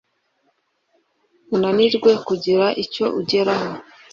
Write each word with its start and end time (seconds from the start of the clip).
unanirwe 1.55 2.11
kugira 2.27 2.65
icyo 2.83 3.05
ugeraho; 3.19 3.69